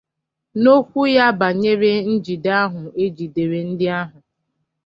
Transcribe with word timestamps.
N'okwu 0.61 1.01
ya 1.15 1.27
banyere 1.39 1.91
njide 2.11 2.51
ahụ 2.63 2.81
e 3.03 3.05
jidere 3.15 3.59
ndị 3.69 3.87
ahụ 3.99 4.17